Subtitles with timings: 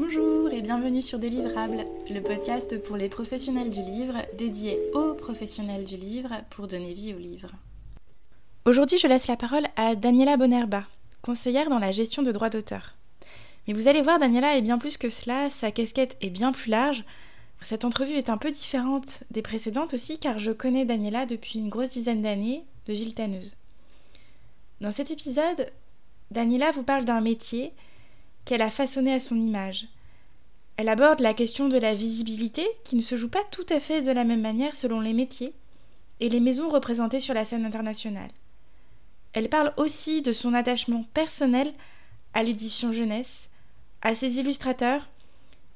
[0.00, 5.82] Bonjour et bienvenue sur Délivrable, le podcast pour les professionnels du livre, dédié aux professionnels
[5.82, 7.50] du livre pour donner vie au livre.
[8.64, 10.84] Aujourd'hui, je laisse la parole à Daniela Bonerba,
[11.20, 12.94] conseillère dans la gestion de droits d'auteur.
[13.66, 16.70] Mais vous allez voir, Daniela est bien plus que cela, sa casquette est bien plus
[16.70, 17.02] large.
[17.62, 21.70] Cette entrevue est un peu différente des précédentes aussi, car je connais Daniela depuis une
[21.70, 23.56] grosse dizaine d'années de Viltaneuse.
[24.80, 25.72] Dans cet épisode,
[26.30, 27.72] Daniela vous parle d'un métier
[28.48, 29.88] qu'elle a façonné à son image.
[30.78, 34.00] Elle aborde la question de la visibilité qui ne se joue pas tout à fait
[34.00, 35.52] de la même manière selon les métiers
[36.20, 38.30] et les maisons représentées sur la scène internationale.
[39.34, 41.74] Elle parle aussi de son attachement personnel
[42.32, 43.50] à l'édition jeunesse,
[44.00, 45.06] à ses illustrateurs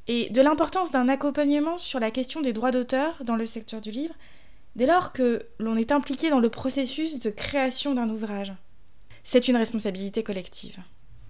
[0.08, 3.90] et de l'importance d'un accompagnement sur la question des droits d'auteur dans le secteur du
[3.90, 4.14] livre
[4.76, 8.54] dès lors que l'on est impliqué dans le processus de création d'un ouvrage.
[9.24, 10.78] C'est une responsabilité collective.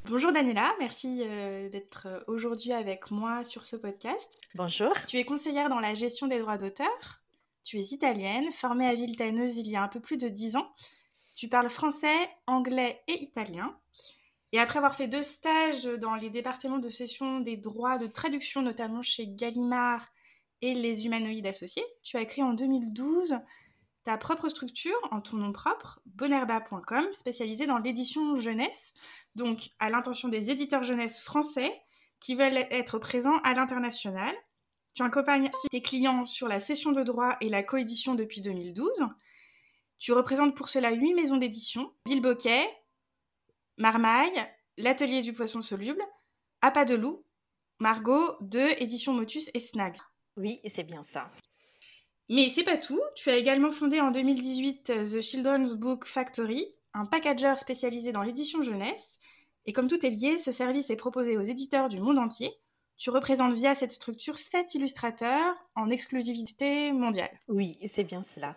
[0.07, 4.29] Bonjour Daniela, merci euh, d'être euh, aujourd'hui avec moi sur ce podcast.
[4.57, 4.93] Bonjour.
[5.07, 7.23] Tu es conseillère dans la gestion des droits d'auteur.
[7.63, 10.69] Tu es italienne, formée à Viltaneuse il y a un peu plus de 10 ans.
[11.37, 12.17] Tu parles français,
[12.49, 13.79] anglais et italien.
[14.51, 18.61] Et après avoir fait deux stages dans les départements de session des droits de traduction,
[18.61, 20.05] notamment chez Gallimard
[20.63, 23.37] et les humanoïdes associés, tu as écrit en 2012
[24.05, 28.93] ta propre structure en ton nom propre, bonerba.com, spécialisée dans l'édition jeunesse,
[29.35, 31.73] donc à l'intention des éditeurs jeunesse français
[32.21, 34.35] qui veulent être présents à l'international.
[34.95, 39.07] Tu accompagnes tes clients sur la cession de droits et la coédition depuis 2012.
[39.99, 42.69] Tu représentes pour cela huit maisons d'édition Villeboquet,
[43.79, 44.45] Marmaille,
[44.77, 46.03] l'Atelier du Poisson Soluble,
[46.61, 47.25] Appât de Loup,
[47.81, 49.97] Margot, Deux, Édition Motus et Snag.
[50.37, 51.31] Oui, c'est bien ça.
[52.33, 56.65] Mais c'est pas tout, tu as également fondé en 2018 euh, The Children's Book Factory,
[56.95, 59.03] un packager spécialisé dans l'édition jeunesse.
[59.67, 62.51] Et comme tout est lié, ce service est proposé aux éditeurs du monde entier.
[62.97, 67.39] Tu représentes via cette structure sept illustrateurs en exclusivité mondiale.
[67.49, 68.57] Oui, c'est bien cela.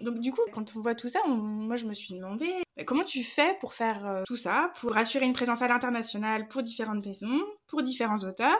[0.00, 2.52] Donc du coup, quand on voit tout ça, moi je me suis demandé
[2.84, 6.64] comment tu fais pour faire euh, tout ça, pour assurer une présence à l'international pour
[6.64, 8.58] différentes maisons, pour différents auteurs,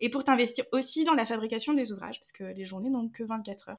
[0.00, 3.24] et pour t'investir aussi dans la fabrication des ouvrages, parce que les journées n'ont que
[3.24, 3.78] 24 heures.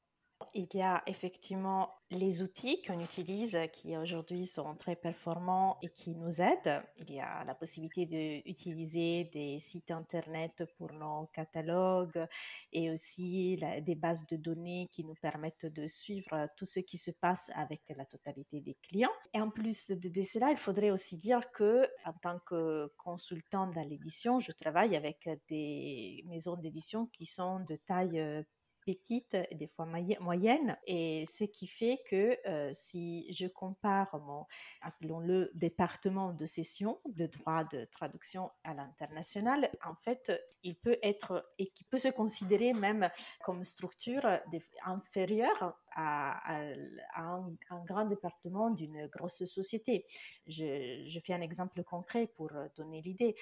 [0.60, 6.16] Il y a effectivement les outils qu'on utilise qui aujourd'hui sont très performants et qui
[6.16, 6.82] nous aident.
[6.98, 12.26] Il y a la possibilité d'utiliser des sites internet pour nos catalogues
[12.74, 17.12] et aussi des bases de données qui nous permettent de suivre tout ce qui se
[17.12, 19.14] passe avec la totalité des clients.
[19.36, 23.68] Et en plus de, de cela, il faudrait aussi dire que en tant que consultant
[23.68, 28.44] dans l'édition, je travaille avec des maisons d'édition qui sont de taille
[28.88, 29.86] petites, des fois
[30.22, 32.38] moyennes, et ce qui fait que
[32.72, 34.46] si je compare mon,
[34.82, 40.32] appelons-le, département de session de droit de traduction à l'international, en fait,
[40.64, 43.10] il peut être et qui peut se considérer même
[43.44, 44.26] comme structure
[44.86, 46.56] inférieure à,
[47.16, 50.06] un, grand département d'une grosse société.
[50.46, 53.36] Je, fais un exemple concret pour donner l'idée.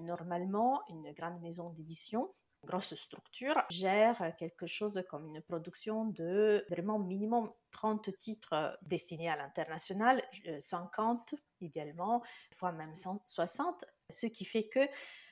[0.00, 2.30] Normalement, une grande maison d'édition
[2.64, 9.36] grosse structure gère quelque chose comme une production de vraiment minimum 30 titres destinés à
[9.36, 10.20] l'international,
[10.58, 12.22] 50 idéalement,
[12.54, 14.80] fois même 160, ce qui fait que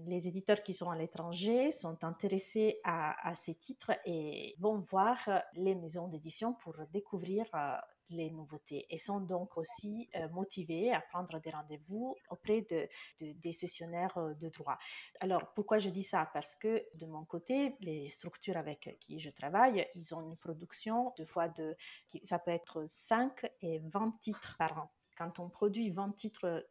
[0.00, 5.16] les éditeurs qui sont à l'étranger sont intéressés à, ces titres et vont voir
[5.54, 7.74] les maisons d'édition pour découvrir euh,
[8.10, 12.88] les nouveautés et sont donc aussi euh, motivés à prendre des rendez-vous auprès de,
[13.20, 14.78] des sessionnaires euh, de droit.
[15.20, 16.30] Alors pourquoi je dis ça?
[16.32, 21.12] Parce que de mon côté, les structures avec qui je travaille, ils ont une production
[21.18, 21.76] de fois de,
[22.22, 26.66] ça peut être 5 et 20 titres par an quand on produit 20 titres,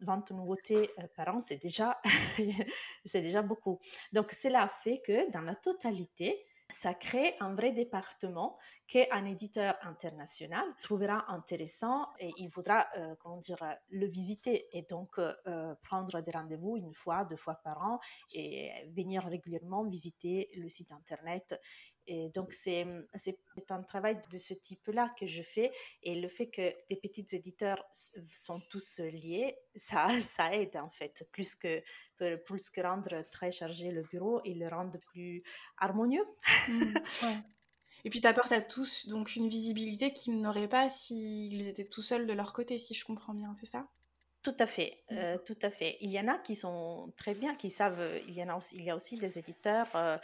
[0.00, 2.00] 20, nouveautés euh, par an, c'est déjà,
[3.04, 3.78] c'est déjà beaucoup.
[4.12, 8.56] Donc, cela fait que dans la totalité, ça crée un vrai département
[8.86, 13.58] qu'un éditeur international trouvera intéressant et il voudra, euh, comment dire,
[13.90, 18.00] le visiter et donc euh, prendre des rendez-vous une fois, deux fois par an
[18.32, 21.60] et venir régulièrement visiter le site internet.
[22.06, 23.38] Et donc, c'est, c'est
[23.70, 25.70] un travail de ce type-là que je fais.
[26.02, 27.82] Et le fait que des petits éditeurs
[28.30, 31.82] sont tous liés, ça, ça aide en fait, plus que,
[32.44, 35.42] plus que rendre très chargé le bureau et le rendre plus
[35.78, 36.24] harmonieux.
[36.68, 36.94] Mmh,
[38.04, 42.02] et puis, tu apportes à tous donc une visibilité qu'ils n'auraient pas s'ils étaient tout
[42.02, 43.88] seuls de leur côté, si je comprends bien, c'est ça?
[44.42, 45.96] Tout à fait, euh, tout à fait.
[46.00, 48.00] Il y en a qui sont très bien, qui savent.
[48.00, 50.16] Euh, il y en a aussi, il y a aussi des éditeurs euh,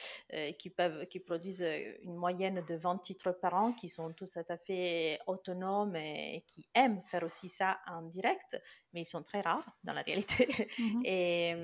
[0.58, 1.64] qui peuvent, qui produisent
[2.02, 6.44] une moyenne de 20 titres par an, qui sont tous tout à fait autonomes et
[6.48, 8.60] qui aiment faire aussi ça en direct,
[8.92, 10.48] mais ils sont très rares dans la réalité.
[10.78, 11.54] Mmh et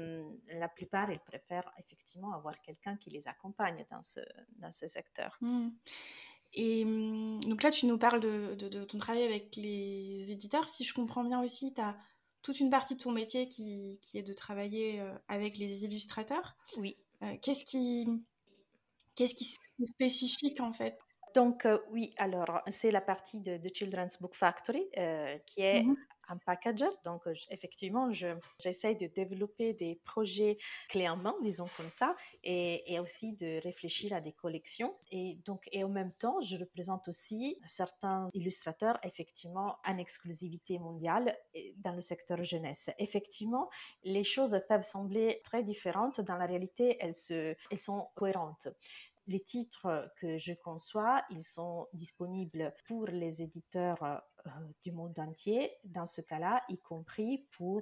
[0.52, 4.20] la plupart, ils préfèrent effectivement avoir quelqu'un qui les accompagne dans ce,
[4.58, 5.36] dans ce secteur.
[5.40, 5.70] Mmh.
[6.52, 10.68] Et mmh, donc là, tu nous parles de, de, de, ton travail avec les éditeurs.
[10.68, 11.96] Si je comprends bien aussi, tu as
[12.44, 16.54] toute une partie de ton métier qui, qui est de travailler euh, avec les illustrateurs.
[16.76, 16.96] Oui.
[17.22, 18.06] Euh, qu'est-ce qui,
[19.16, 19.44] qu'est-ce qui
[19.82, 20.96] est spécifique en fait?
[21.34, 24.88] Donc euh, oui, alors c'est la partie de, de, Children's Book Factory
[25.46, 25.96] qui est mmh
[26.28, 26.86] un packager.
[27.04, 28.10] Donc, effectivement,
[28.58, 30.58] j'essaie de développer des projets
[30.88, 34.94] clés en main, disons comme ça, et, et, aussi de réfléchir à des collections.
[35.10, 41.36] Et donc, et en même temps, je représente aussi certains illustrateurs, effectivement, en exclusivité mondiale
[41.78, 42.90] dans le secteur jeunesse.
[42.98, 43.68] Effectivement,
[44.04, 46.20] les choses peuvent sembler très différentes.
[46.20, 48.68] Dans la réalité, elles, se, elles sont cohérentes.
[49.26, 54.50] Les titres que je conçois, ils sont disponibles pour les éditeurs euh,
[54.82, 57.80] du monde entier, dans ce cas-là, y compris pour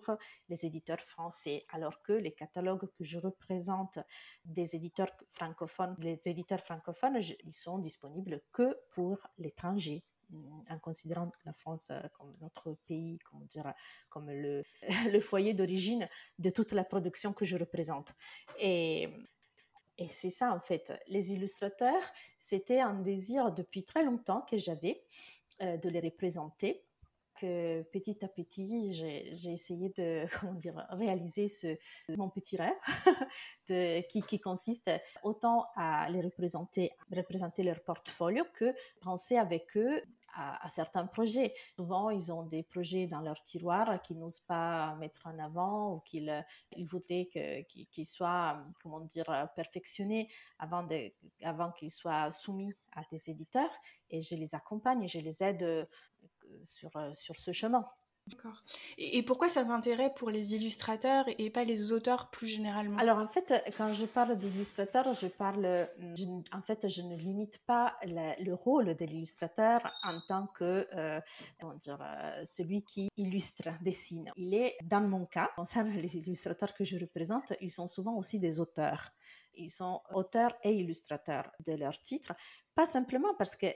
[0.49, 3.99] les éditeurs français, alors que les catalogues que je représente
[4.45, 10.05] des éditeurs francophones, les éditeurs francophones, ils sont disponibles que pour l'étranger.
[10.71, 13.19] En considérant la France euh, comme notre pays,
[14.09, 14.63] comme le,
[15.13, 18.15] le foyer d'origine de toute la production que je représente.
[18.59, 19.11] Et
[20.03, 20.93] et c'est ça, en fait.
[21.07, 22.03] Les illustrateurs,
[22.39, 25.05] c'était un désir depuis très longtemps que j'avais
[25.63, 26.85] euh, de les représenter.
[27.43, 31.77] Petit à petit, j'ai essayé de comment dire, réaliser ce,
[32.09, 32.73] mon petit rêve
[34.09, 34.91] qui, consiste
[35.23, 40.01] autant à les représenter, représenter leur portfolio que penser avec eux
[40.35, 41.53] à, certains projets.
[41.77, 46.01] Souvent, ils ont des projets dans leur tiroir qu'ils n'osent pas mettre en avant ou
[46.01, 46.45] qu'ils
[46.77, 47.29] ils voudraient
[47.67, 50.29] qu'ils soient, comment dire, perfectionnés
[50.59, 51.13] avant, de,
[51.43, 53.71] avant qu'ils soient soumis à des éditeurs.
[54.11, 55.89] Et je les accompagne, je les aide
[56.63, 57.85] sur, sur ce chemin.
[58.29, 58.63] D'accord.
[58.99, 62.97] Et, pourquoi ça t'intéresse pour les illustrateurs et pas les auteurs plus généralement?
[62.99, 65.89] Alors en fait, quand je parle d'illustrateur, je parle,
[66.53, 71.21] en fait, je ne limite pas le, rôle de l'illustrateur en tant que, euh,
[71.61, 74.31] comment dire, euh, celui qui illustre, dessine.
[74.37, 78.39] Il est, dans mon cas, concernant les illustrateurs que je représente, ils sont souvent aussi
[78.39, 79.11] des auteurs.
[79.55, 82.33] Ils sont auteurs et illustrateurs de leurs titres,
[82.75, 83.67] pas simplement parce que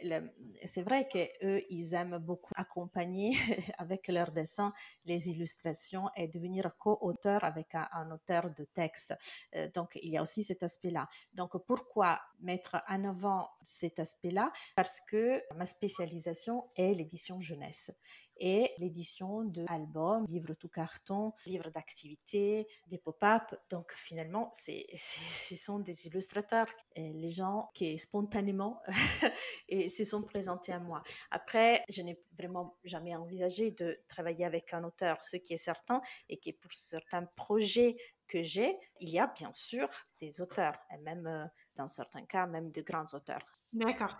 [0.65, 3.33] c'est vrai qu'eux, ils aiment beaucoup accompagner
[3.79, 4.73] avec leurs dessins
[5.05, 9.15] les illustrations et devenir co-auteur avec un, auteur de texte.
[9.55, 11.09] Euh, donc, il y a aussi cet aspect-là.
[11.35, 14.53] Donc, pourquoi mettre en avant cet aspect-là?
[14.75, 17.93] Parce que ma spécialisation est l'édition jeunesse
[18.39, 23.43] et l'édition de albums, livres tout carton, livres d'activité, des pop-up.
[23.71, 26.67] Donc finalement, c'est, ce sont des illustrateurs,
[26.97, 28.81] les gens qui spontanément
[29.69, 31.03] et se sont présentés à moi.
[31.31, 35.23] Après, je n'ai vraiment jamais envisagé de travailler avec un auteur.
[35.23, 37.97] Ce qui est certain et que pour certains projets
[38.27, 39.89] que j'ai, il y a bien sûr
[40.21, 41.47] des auteurs, et même euh,
[41.77, 43.61] dans certains cas, même de grands auteurs.
[43.73, 44.17] D'accord.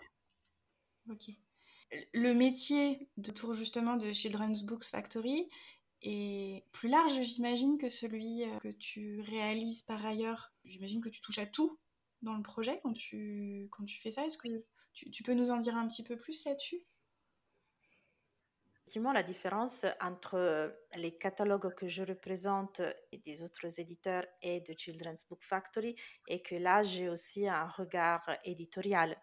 [1.09, 1.29] Ok.
[2.13, 5.49] Le métier de tour justement de Children's Books Factory
[6.01, 10.53] est plus large, j'imagine, que celui euh, que tu réalises par ailleurs.
[10.63, 11.77] J'imagine que tu touches à tout
[12.21, 14.25] dans le projet quand tu, quand tu fais ça?
[14.25, 14.47] Est-ce que
[14.93, 16.83] tu, tu peux nous en dire un petit peu plus là-dessus?
[18.87, 22.81] Effectivement, la différence entre les catalogues que je représente
[23.11, 25.93] et des autres éditeurs et de Children's Book Factory
[26.29, 29.17] est que là, j'ai aussi un regard éditorial.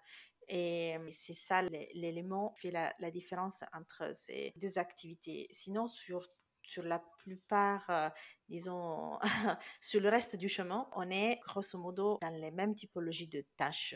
[0.48, 5.46] Et c'est ça l'élément qui fait la, la, différence entre ces deux activités.
[5.50, 6.28] Sinon, sur,
[6.64, 8.12] sur la plupart,
[8.48, 9.18] disons,
[9.80, 13.94] sur le reste du chemin, on est grosso modo dans les mêmes typologies de tâches.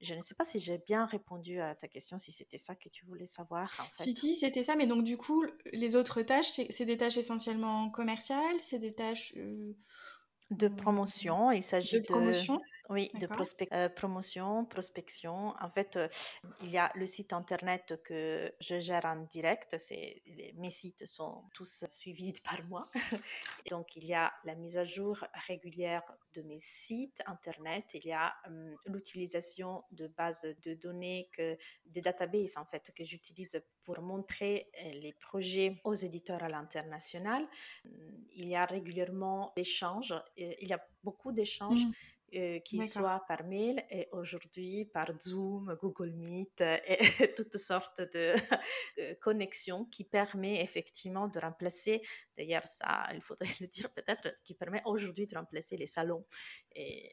[0.00, 2.88] Je ne sais pas si j'ai bien répondu à ta question, si c'était ça que
[2.90, 3.72] tu voulais savoir.
[3.78, 4.04] En fait.
[4.04, 7.90] Si, si, c'était ça, mais donc du coup, les autres tâches, c'est des tâches essentiellement
[7.90, 9.34] commerciales, c'est des tâches...
[10.50, 12.06] de promotion, il s'agit de...
[12.06, 12.60] Promotion.
[12.88, 13.26] Oui, de
[13.72, 15.54] euh, promotion, prospection.
[15.60, 16.08] En fait, euh,
[16.62, 19.74] il y a le site internet que je gère en direct.
[19.78, 20.22] C'est,
[20.54, 22.88] mes sites sont tous suivis par moi.
[23.70, 26.02] donc, il y a la mise à jour régulière
[26.34, 27.90] de mes sites internet.
[27.94, 28.36] Il y a
[28.86, 34.90] l'utilisation de bases de données, que, de databases en fait, que j'utilise pour montrer euh,
[34.92, 37.46] les projets aux éditeurs à l'international.
[37.84, 37.92] Hum,
[38.36, 40.14] il y a régulièrement l'échange.
[40.36, 41.84] Il y a beaucoup d'échanges.
[41.84, 41.92] Mmh
[42.34, 46.98] euh, qu'il soit par mail et aujourd'hui par Zoom, Google Meet et
[47.36, 48.32] toutes sortes de
[49.20, 52.02] connexions qui permet effectivement de remplacer,
[52.36, 56.26] d'ailleurs ça, il faudrait le dire peut-être, qui permet aujourd'hui de remplacer les salons
[56.74, 57.12] et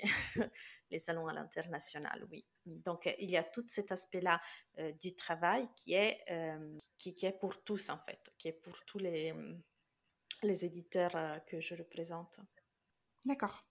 [0.90, 2.44] les salons à l'international, oui.
[2.66, 4.42] Donc il y a tout cet aspect-là
[4.80, 8.60] euh, du travail qui est, euh, qui, qui, est pour tous en fait, qui est
[8.64, 9.32] pour tous les,
[10.42, 12.40] les éditeurs que je représente.
[13.26, 13.64] D'accord.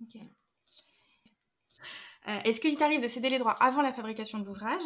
[0.00, 0.20] Ok.
[2.28, 4.82] Euh, est-ce qu'il t'arrive de céder les droits avant la fabrication de l'ouvrage,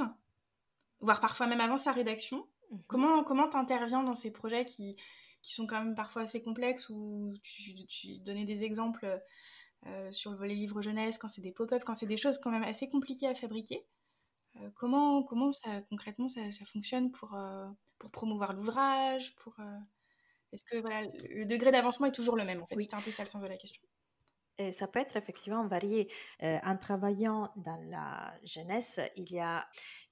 [1.00, 2.82] voire parfois même avant sa rédaction mhm.
[2.86, 4.96] Comment comment t'interviens dans ces projets qui,
[5.42, 9.20] qui sont quand même parfois assez complexes ou tu, tu donnais des exemples
[9.86, 12.50] euh, sur le volet livre jeunesse quand c'est des pop-up, quand c'est des choses quand
[12.50, 13.86] même assez compliquées à fabriquer
[14.56, 17.38] euh, comment, comment ça concrètement ça, ça fonctionne pour,
[17.98, 19.56] pour promouvoir l'ouvrage pour
[20.52, 22.78] Est-ce que voilà, le degré d'avancement est toujours le même en fait?
[22.78, 23.82] C'était un peu ça le sens de la question
[24.70, 26.10] ça peut être effectivement varié.
[26.42, 29.66] Euh, en travaillant dans la jeunesse, il y a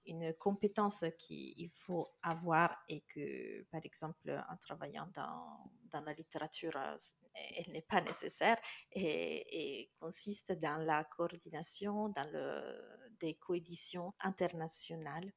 [0.07, 6.77] une compétence qu'il faut avoir et que, par exemple, en travaillant dans, dans la littérature,
[6.77, 6.97] euh,
[7.57, 8.59] elle n'est pas nécessaire
[8.93, 15.31] et, et, consiste dans la coordination, dans le, des coéditions internationales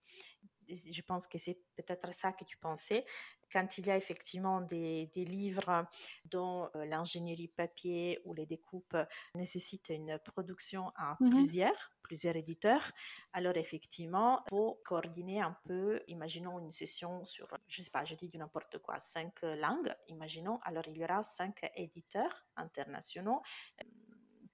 [0.70, 3.06] je pense que c'est peut-être ça que tu pensais,
[3.52, 5.86] quand il y a effectivement des, des livres
[6.26, 8.98] dont euh, l'ingénierie papier ou les découpes
[9.36, 12.92] nécessitent une production à mmh plusieurs, plusieurs éditeurs,
[13.34, 18.16] alors effectivement, il faut coordonner un peu, imaginons une session sur, je sais pas, je
[18.16, 23.42] dis du n'importe quoi, cinq langues, imaginons, alors il y aura cinq éditeurs internationaux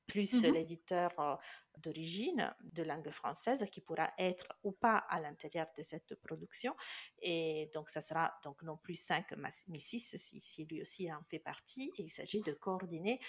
[0.07, 1.39] plus mmh l'éditeur
[1.77, 6.75] d'origine de langue française qui pourra être ou pas à l'intérieur de cette production.
[7.21, 11.39] Et donc, ça sera donc non plus 5, mais 6 si, lui aussi en fait
[11.39, 11.91] partie.
[11.97, 13.19] Et il s'agit de coordonner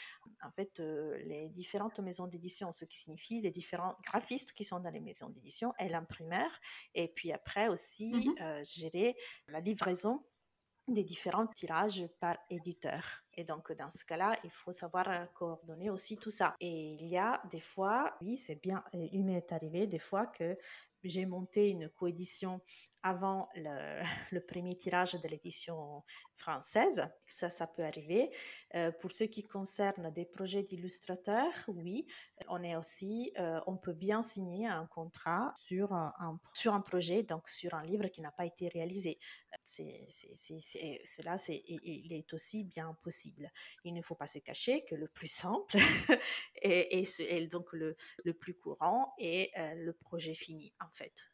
[0.42, 4.80] en fait euh, les différentes maisons d'édition, ce qui signifie les différents graphistes qui sont
[4.80, 6.50] dans les maisons d'édition et l'imprimeur.
[6.94, 9.16] Et puis après aussi mmh euh, gérer
[9.48, 10.24] la livraison
[10.86, 13.24] des différents tirages par éditeur.
[13.38, 16.56] Et donc, dans ce cas-là, il faut savoir euh, coordonner aussi tout ça.
[16.58, 20.26] Et il y a des fois, oui, c'est bien, euh, il m'est arrivé des fois
[20.26, 20.58] que
[21.04, 22.60] j'ai monté une coédition
[23.04, 26.02] avant le, premier tirage de l'édition
[26.34, 27.08] française.
[27.26, 28.28] Ça, ça peut arriver.
[28.74, 32.06] Euh, pour ce qui concerne des projets d'illustrateurs, oui,
[32.48, 33.32] on est aussi,
[33.68, 38.08] on peut bien signer un contrat sur un, sur un projet, donc sur un livre
[38.08, 39.20] qui n'a pas été réalisé.
[39.64, 43.27] Cela, il est aussi bien possible.
[43.84, 45.76] Il ne faut pas se cacher que le plus simple
[46.62, 51.28] et, et, donc le, le plus courant est euh, le projet fini, en fait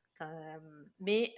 [1.01, 1.35] mais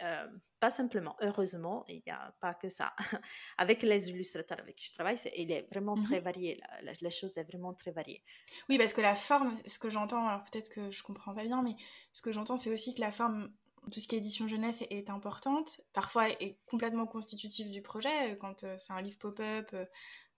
[0.61, 1.17] pas simplement.
[1.21, 2.95] Heureusement, il n'y a pas que ça.
[3.59, 6.61] avec les illustrateurs avec qui je travaille, il est vraiment très mmh varié.
[6.83, 8.23] La, la, chose est vraiment très variée.
[8.69, 11.63] Oui, parce que la forme, ce que j'entends, alors peut-être que je comprends pas bien,
[11.63, 11.77] mais
[12.13, 13.53] ce que j'entends, c'est aussi que la forme,
[13.93, 18.37] tout ce qui est édition jeunesse est, importante, parfois est complètement constitutive du projet.
[18.39, 19.75] Quand c'est un livre pop-up,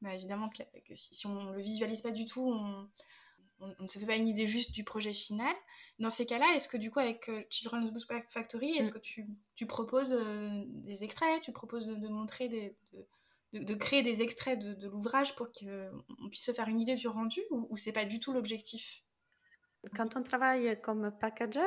[0.01, 2.89] bah, évidemment, que, si, si, on le visualise pas du tout, on
[3.61, 5.55] on, ne se fait pas une idée juste du projet final.
[5.99, 8.93] Dans ces cas-là, est-ce que du coup, avec euh, Children's Book Factory, est-ce mm.
[8.93, 12.77] que tu, tu proposes euh, des extraits, tu proposes de, montrer des,
[13.53, 17.09] de, de, créer des extraits de, l'ouvrage pour qu'on puisse se faire une idée du
[17.09, 19.03] rendu ou, ou c'est pas du tout l'objectif?
[19.95, 21.61] Quand on travaille comme packager,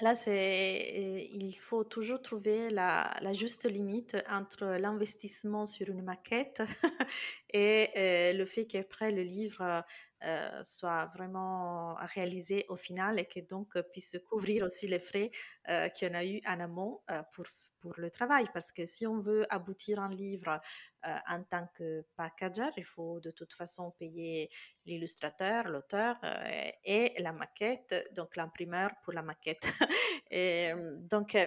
[0.00, 6.62] Là, c'est, il faut toujours trouver la, juste limite entre l'investissement sur une maquette
[7.52, 9.84] et euh, le fait qu'après le livre
[10.24, 15.30] euh, soit vraiment réalisé au final et que donc puisse couvrir aussi les frais
[15.68, 17.46] euh, qu'il y en a eu en amont euh, pour
[17.80, 20.60] pour le travail parce que si on veut aboutir un livre
[21.06, 24.50] euh, en tant que packager, il faut de toute façon payer
[24.84, 29.68] l'illustrateur, l'auteur euh, et la maquette, donc l'imprimeur pour la maquette.
[30.30, 30.72] et,
[31.10, 31.46] donc, euh,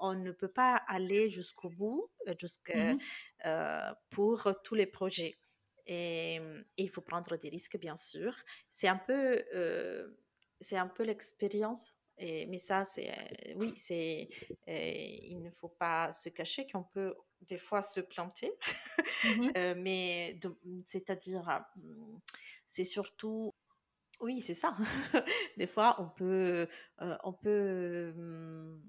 [0.00, 2.94] on ne peut pas aller jusqu'au bout mmh
[4.10, 5.38] pour tous les projets.
[5.86, 8.34] Et, et, il faut prendre des risques, bien sûr.
[8.68, 9.44] C'est un peu,
[10.60, 14.28] c'est un peu l'expérience mais ça, c'est euh, oui, c'est
[14.66, 18.52] il ne faut pas se cacher qu'on peut des fois se planter,
[19.24, 20.38] mmh mais
[20.86, 21.64] c'est-à-dire
[22.66, 23.54] c'est surtout
[24.20, 24.74] oui, c'est ça.
[25.58, 26.66] des fois, on peut
[26.98, 28.80] on peut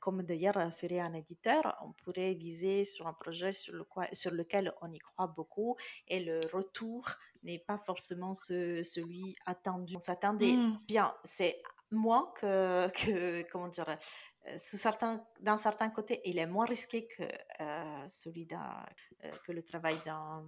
[0.00, 4.72] comme d'ailleurs ferait un éditeur, on pourrait viser sur un projet sur, le sur lequel
[4.80, 5.76] on y croit beaucoup
[6.08, 7.04] et le retour
[7.42, 9.96] n'est pas forcément ce, celui attendu.
[9.96, 10.78] On s'attendait mmh.
[10.86, 11.62] bien, c'est
[11.92, 17.06] moins que, que comment dire, euh, sous certains, d'un certain côté, il est moins risqué
[17.06, 17.22] que
[17.60, 18.84] euh, celui d'un,
[19.24, 20.44] euh, que le travail d'un,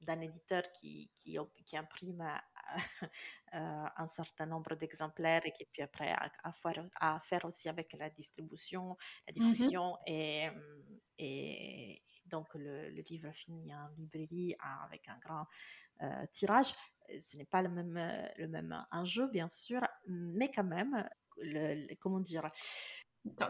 [0.00, 1.36] d'un éditeur qui, qui,
[1.66, 2.26] qui imprime
[3.52, 8.96] un certain nombre d'exemplaires et puis après à, faire, à, faire, aussi avec la distribution,
[9.26, 10.48] la mmh diffusion et,
[11.18, 14.54] et, donc le, livre finit en librairie
[14.84, 15.46] avec un grand
[16.32, 16.72] tirage.
[17.20, 22.20] Ce n'est pas le même, le même enjeu, bien sûr, mais quand même, le, comment
[22.20, 22.50] dire,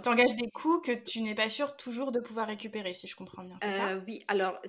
[0.02, 3.42] T'engages des coûts que tu n'es pas sûr toujours de pouvoir récupérer, si je comprends
[3.42, 3.58] bien.
[3.64, 4.60] Euh, oui, alors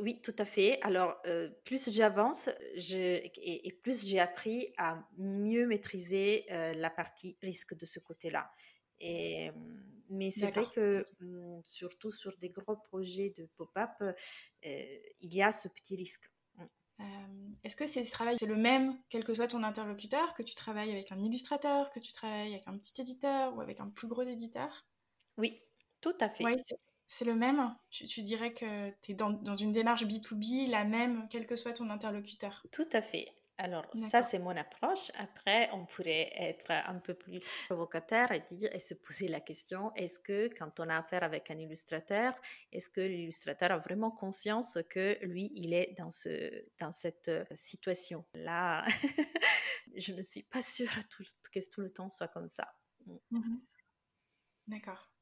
[0.00, 0.80] oui, tout à fait.
[0.82, 1.20] Alors
[1.64, 8.50] plus j'avance, et, plus j'ai appris à mieux maîtriser la partie risque de ce côté-là.
[8.98, 9.50] Et
[10.08, 13.90] mais c'est vrai que mmh, surtout sur des gros projets de pop-up,
[14.62, 16.30] il y a ce petit risque.
[17.64, 20.54] Est-ce que c'est ce travail, c'est le même, quel que soit ton interlocuteur, que tu
[20.54, 24.06] travailles avec un illustrateur, que tu travailles avec un petit éditeur ou avec un plus
[24.06, 24.86] gros éditeur?
[25.36, 25.60] Oui,
[26.00, 26.44] tout à fait.
[26.44, 26.54] Oui,
[27.08, 27.74] c'est le même?
[27.90, 31.72] Tu, dirais que tu es dans, dans, une démarche B2B, la même, quel que soit
[31.72, 32.64] ton interlocuteur?
[32.70, 33.26] Tout à fait.
[33.58, 35.10] Alors, ça, c'est mon approche.
[35.18, 39.94] Après, on pourrait être un peu plus provocateur et dire et se poser la question
[39.94, 42.34] est-ce que quand on a affaire avec un illustrateur,
[42.72, 48.26] est-ce que l'illustrateur a vraiment conscience que lui, il est dans, ce, dans cette situation?
[48.34, 48.84] Là,
[49.96, 50.92] je ne suis pas sûre
[51.50, 52.76] que tout le temps soit comme ça.
[53.06, 53.14] Mmh.
[53.30, 53.60] Mmh
[54.66, 55.15] D'accord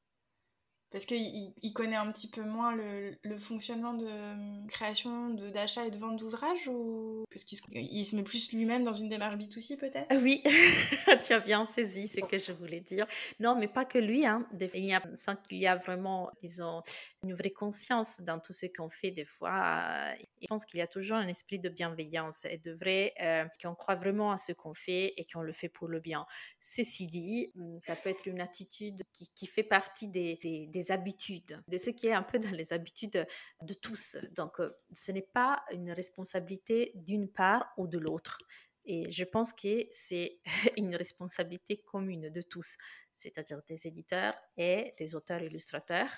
[0.91, 5.91] parce qu'il il connaît un petit peu moins le, fonctionnement de hum, création, d'achat et
[5.91, 9.35] de vente d'ouvrages ou parce qu'il se, il se met plus lui-même dans une démarche
[9.35, 10.15] B2C peut-être?
[10.21, 10.41] Oui,
[11.25, 13.05] tu as bien saisi ce que je voulais dire.
[13.39, 14.25] Non, mais pas que lui.
[14.25, 14.47] Hein.
[14.73, 16.81] Il y a, sans qu'il y a vraiment, disons,
[17.23, 20.13] une vraie conscience dans tout ce qu'on fait des fois.
[20.41, 23.75] Je pense qu'il y a toujours un esprit de bienveillance et de vrai, euh, qu'on
[23.75, 26.25] croit vraiment à ce qu'on fait et qu'on le fait pour le bien.
[26.59, 29.01] Ceci dit, hum, ça peut être une attitude
[29.35, 33.25] qui, fait partie des, des habitudes, de ce qui est un peu dans les habitudes
[33.61, 34.17] de tous.
[34.35, 34.57] Donc,
[34.93, 38.37] ce n'est pas une responsabilité d'une part ou de l'autre.
[38.83, 40.39] Et je pense que c'est
[40.77, 42.75] une responsabilité commune de tous
[43.15, 46.09] c'est-à-dire des éditeurs et des auteurs illustrateurs,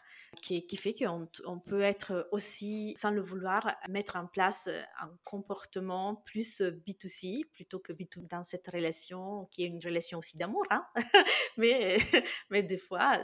[0.41, 4.67] qui, qui fait qu'on on peut être aussi, sans le vouloir, mettre en place
[4.99, 10.37] un comportement plus B2C plutôt que B2B dans cette relation qui est une relation aussi
[10.37, 10.85] d'amour, hein
[11.57, 11.97] mais,
[12.49, 13.17] mais des fois,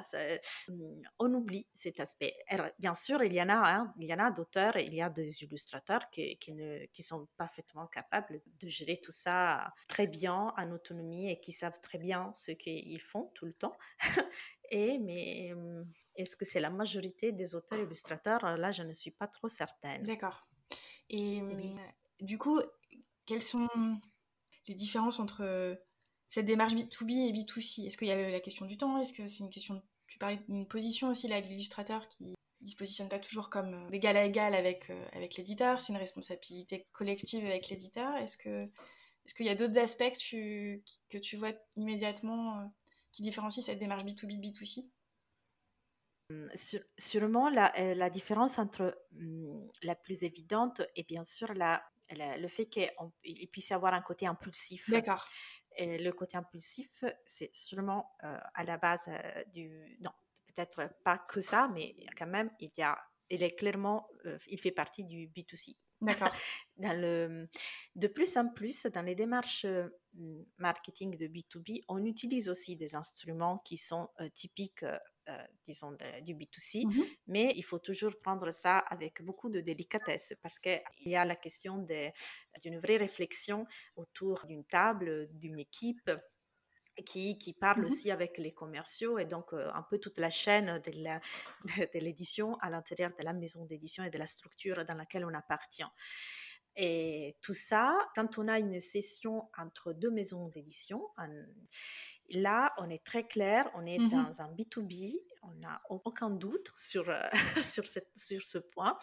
[1.20, 2.34] on oublie cet aspect.
[2.80, 5.10] bien sûr, il y en a, hein, il y en a d'auteurs, il y a
[5.10, 10.53] des illustrateurs qui, qui, ne, qui sont parfaitement capables de gérer tout ça très bien
[10.57, 13.62] en autonomie et qui savent très bien ce qu'ils font tout le temps
[14.71, 15.51] Et mais
[16.15, 18.57] est-ce que c'est la majorité des auteurs illustrateurs?
[18.57, 20.03] Là, je ne suis pas trop certaine.
[20.03, 20.47] D'accord.
[21.09, 21.39] Et
[22.19, 22.59] du coup,
[23.25, 23.69] quelles sont
[24.67, 25.77] les différences entre
[26.29, 28.99] cette démarche B2B et B2C Est-ce qu'il y a la question du temps?
[28.99, 32.69] Est-ce que c'est une question Tu parlais d'une position aussi là de l'illustrateur qui ne
[32.69, 37.45] se positionne pas toujours comme d'égal à égal avec, avec l'éditeur, c'est une responsabilité collective
[37.45, 38.15] avec l'éditeur.
[38.15, 38.69] Est-ce que
[39.25, 42.73] est-ce qu'il y a d'autres aspects que tu, que tu vois immédiatement
[43.13, 44.89] qui différencie cette démarche B2B, B2C
[46.29, 46.49] hum,
[46.97, 52.47] Sûrement, la, euh, la, différence entre hum, la plus évidente et bien sûr la, le
[52.47, 52.89] fait qu'il
[53.51, 54.89] puisse y avoir un côté impulsif.
[54.89, 55.23] D'accord.
[55.77, 59.97] Et le côté impulsif, c'est sûrement euh, à la base euh, du...
[60.01, 60.11] Non,
[60.47, 62.97] peut-être pas que ça, mais quand même, il y a...
[63.29, 64.07] Il est clairement...
[64.47, 65.75] il fait partie du B2C.
[66.03, 66.31] D'accord.
[66.77, 67.48] dans le,
[67.96, 69.66] de plus en plus, dans les démarches
[70.57, 74.85] marketing de B2B, on utilise aussi des instruments qui sont typiques,
[75.63, 75.92] disons,
[76.24, 80.81] du B2C, mmh mais il faut toujours prendre ça avec beaucoup de délicatesse parce qu'il
[81.05, 81.77] y a la question
[82.63, 86.11] d'une vraie réflexion autour d'une table, d'une équipe
[87.06, 90.79] qui, qui parle mmh aussi avec les commerciaux et donc un peu toute la chaîne
[90.86, 95.34] de l'édition à l'intérieur de la maison d'édition et de la structure dans laquelle on
[95.34, 95.84] appartient.
[96.75, 101.08] Et tout ça, quand on a une session entre deux maisons d'édition,
[102.32, 106.72] là, on est très clair, on est mmh dans un B2B, on n'a aucun doute
[106.75, 107.06] sur,
[107.62, 108.98] sur, cette, sur ce point.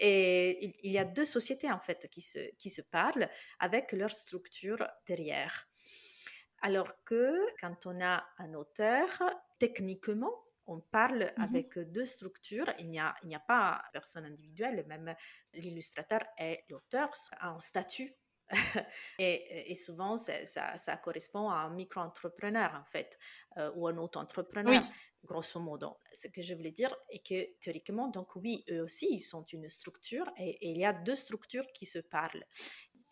[0.00, 3.28] Et il, y a deux sociétés, en fait, qui se, qui se parlent
[3.60, 5.68] avec leur structure derrière.
[6.62, 9.08] Alors que quand on a un auteur,
[9.58, 10.32] techniquement,
[10.66, 12.66] on parle mmh avec deux structures.
[12.78, 15.14] Il n'y a, a pas personne individuelle, même
[15.54, 18.14] l'illustrateur et l'auteur en statut.
[19.18, 23.18] et, souvent, ça, ça, correspond à un micro-entrepreneur, en fait,
[23.56, 24.82] euh, ou un auto-entrepreneur,
[25.24, 25.96] grosso modo.
[26.12, 29.68] Ce que je voulais dire est que théoriquement, donc oui, eux aussi, ils sont une
[29.68, 32.44] structure et, il y a deux structures qui se parlent.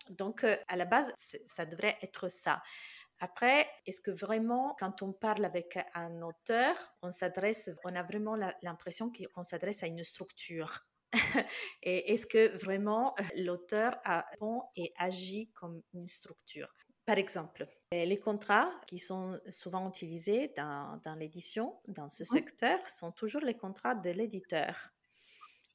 [0.09, 2.61] Donc, euh, à la base, ça devrait être ça.
[3.23, 8.35] Après, est-ce que vraiment, quand on parle avec un auteur, on s'adresse, on a vraiment
[8.63, 10.79] l'impression qu'on s'adresse à une structure?
[11.83, 16.73] Et est-ce que vraiment l'auteur a bon et agit comme une structure?
[17.05, 23.11] Par exemple, les contrats qui sont souvent utilisés dans, dans l'édition, dans ce secteur, sont
[23.11, 24.75] toujours les contrats de l'éditeur.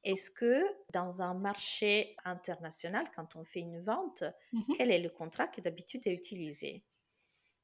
[0.03, 5.11] Est-ce que dans un marché international, quand on fait une vente, mmh quel est le
[5.11, 6.85] contrat qui d'habitude est utilisé?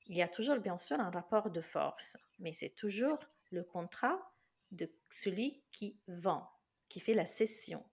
[0.06, 3.18] Il y a toujours bien sûr un rapport de force, mais c'est toujours
[3.50, 4.32] le contrat
[4.70, 6.50] de celui qui vend,
[6.88, 7.84] qui fait la cession.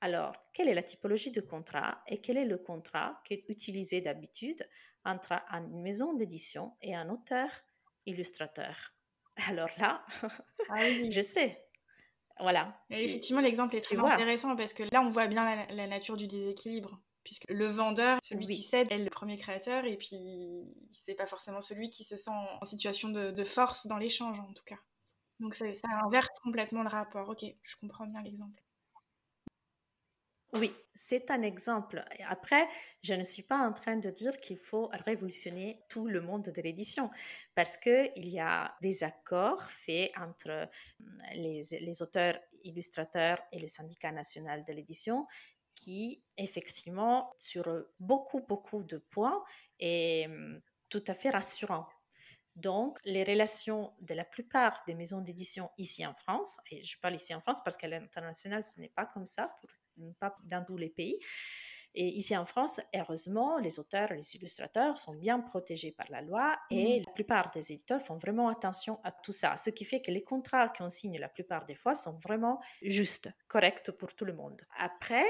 [0.00, 4.00] Alors, quelle est la typologie de contrat et quel est le contrat qui est utilisé
[4.00, 4.66] d'habitude
[5.04, 7.48] entre une maison d'édition et un auteur
[8.06, 8.94] illustrateur?
[9.48, 10.04] Alors là,
[10.70, 10.74] ah
[11.10, 11.62] je sais.
[12.38, 12.78] Voilà.
[12.90, 17.00] effectivement, l'exemple est très intéressant parce que là, on voit bien la, nature du déséquilibre.
[17.26, 21.60] Puisque le vendeur, celui qui cède, est le premier créateur, et puis c'est pas forcément
[21.60, 24.78] celui qui se sent en situation de, force dans l'échange, en tout cas.
[25.40, 27.28] Donc ça, ça inverse complètement le rapport.
[27.28, 28.62] Ok, je comprends bien l'exemple.
[30.52, 32.04] Oui, c'est un exemple.
[32.28, 32.64] Après,
[33.02, 36.62] je ne suis pas en train de dire qu'il faut révolutionner tout le monde de
[36.62, 37.10] l'édition,
[37.56, 40.68] parce qu'il y a des accords faits entre
[41.00, 45.26] hum, les, les auteurs, illustrateurs et le syndicat national de l'édition
[45.76, 49.44] qui, effectivement, sur beaucoup, beaucoup de points,
[49.78, 51.86] est hum, tout à fait rassurant.
[52.56, 57.14] Donc, les relations de la plupart des maisons d'édition ici en France, et je parle
[57.14, 59.70] ici en France parce qu'à l'international, ce n'est pas comme ça pour
[60.18, 61.18] pas dans tous les pays.
[61.94, 66.20] Et ici en France, heureusement, les auteurs et les illustrateurs sont bien protégés par la
[66.20, 67.04] loi et mmh.
[67.06, 69.56] la plupart des éditeurs font vraiment attention à tout ça.
[69.56, 73.30] Ce qui fait que les contrats qu'on signe la plupart des fois sont vraiment justes,
[73.48, 74.60] corrects pour tout le monde.
[74.78, 75.24] Après,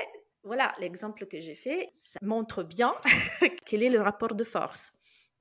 [0.47, 2.95] voilà, l'exemple que j'ai fait, ça montre bien
[3.67, 4.93] quel est le rapport de force.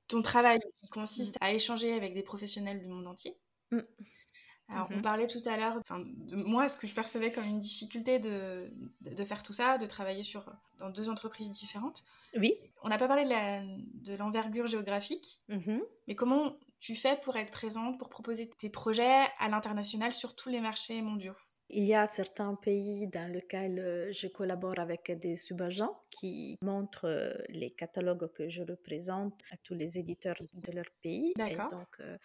[0.08, 3.36] Ton travail qui consiste à échanger avec des professionnels du monde entier.
[3.70, 3.80] Mmh.
[4.68, 7.60] Alors, on mmh parlait tout à l'heure, de moi, ce que je percevais comme une
[7.60, 8.68] difficulté de,
[9.00, 12.04] de, faire tout ça, de travailler sur, dans deux entreprises différentes.
[12.36, 12.54] Oui.
[12.82, 17.98] On n'a pas parlé de l'envergure géographique, mmh mais comment tu fais pour être présente,
[17.98, 21.34] pour proposer tes projets à l'international sur tous les marchés mondiaux?
[21.68, 27.08] Il y a certains pays dans lesquels euh, je collabore avec des subagents qui montrent
[27.08, 31.32] euh, les catalogues que je représente à tous les éditeurs de leur pays.
[31.38, 32.16] Et donc, euh,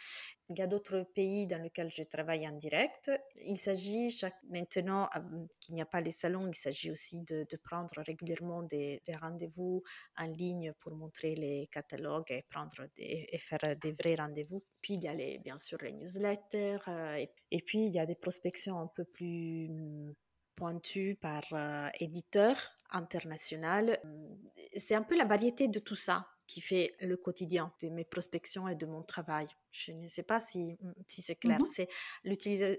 [0.50, 3.10] il y a d'autres pays dans lesquels je travaille en direct.
[3.46, 4.36] Il s'agit chaque...
[4.44, 5.10] maintenant
[5.60, 9.82] qu'il n'y a pas les salons, il s'agit aussi de, prendre régulièrement des, rendez-vous
[10.18, 14.64] en ligne pour montrer les catalogues et, prendre des, et faire des vrais rendez-vous.
[14.82, 16.80] Puis il y a les, bien sûr les newsletters
[17.18, 19.31] et, et, puis il y a des prospections un peu plus
[19.70, 20.14] mmh,
[20.56, 22.56] pointues par euh, éditeur
[22.92, 23.98] international.
[24.76, 28.68] C'est un peu la variété de tout ça qui fait le quotidien de mes prospections
[28.68, 29.48] et de mon travail.
[29.72, 31.60] Je ne sais pas si, si c'est clair.
[31.60, 31.88] Mmh c'est
[32.26, 32.78] l'utiliser,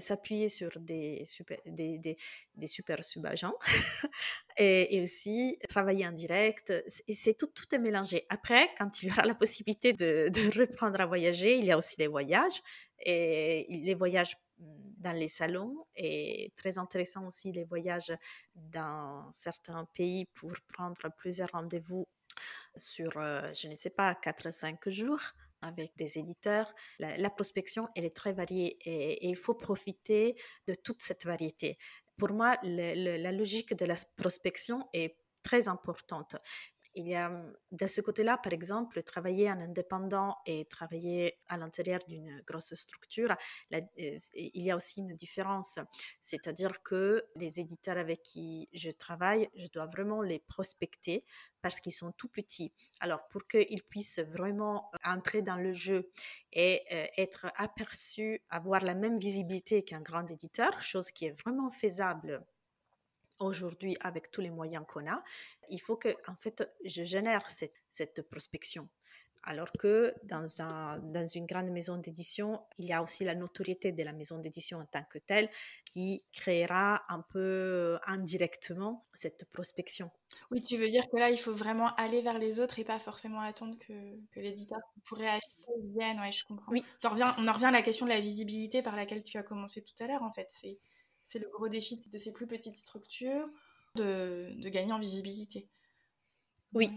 [0.00, 2.16] s'appuyer sur des super, des, des,
[2.54, 3.54] des super subagents
[4.56, 6.72] et, et, aussi travailler en direct.
[6.88, 8.24] C'est tout, tout est mélangé.
[8.30, 11.76] Après, quand il y aura la possibilité de, de reprendre à voyager, il y a
[11.76, 12.62] aussi les voyages
[13.04, 14.36] et les voyages
[15.02, 18.12] dans les salons et très intéressant aussi les voyages
[18.54, 22.06] dans certains pays pour prendre plusieurs rendez-vous
[22.76, 25.20] sur, euh, je ne sais pas, 4 à 5 jours
[25.60, 26.72] avec des éditeurs.
[26.98, 30.34] La, prospection, elle est très variée et, il faut profiter
[30.66, 31.78] de toute cette variété.
[32.16, 36.36] Pour moi, la logique de la prospection est très importante.
[36.94, 41.56] Il y a mmh, de ce côté-là, par exemple, travailler en indépendant et travailler à
[41.56, 43.34] l'intérieur d'une grosse structure,
[43.70, 45.78] il y a aussi une différence.
[46.20, 51.24] C'est-à-dire que les éditeurs avec qui je travaille, je dois vraiment les prospecter
[51.62, 52.72] parce qu'ils sont tout petits.
[53.00, 56.10] Alors, pour qu'ils puissent vraiment entrer dans le jeu
[56.52, 56.82] et
[57.16, 62.44] être aperçus, avoir la même visibilité qu'un grand éditeur, chose qui est vraiment faisable
[63.38, 65.22] aujourd'hui avec tous les moyens qu'on a,
[65.68, 68.88] il faut que en fait je génère cette, cette prospection.
[69.44, 73.90] Alors que dans, un, dans une grande maison d'édition, il y a aussi la notoriété
[73.90, 75.48] de la maison d'édition en tant que telle
[75.84, 80.10] qui créera un peu indirectement cette prospection.
[80.52, 83.00] Oui, tu veux dire que là, il faut vraiment aller vers les autres et pas
[83.00, 83.92] forcément attendre que,
[84.30, 86.20] que l'éditeur pourrait acheter vienne.
[86.20, 86.70] Ouais, je comprends.
[86.70, 86.84] Oui.
[87.04, 89.42] On, revient, on en revient à la question de la visibilité par laquelle tu as
[89.42, 90.46] commencé tout à l'heure, en fait.
[90.50, 90.78] C'est
[91.32, 93.48] c'est le gros défi de ces plus petites structures,
[93.94, 95.66] de, gagner en visibilité.
[96.74, 96.90] Oui.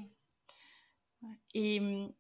[1.54, 2.12] Et hum,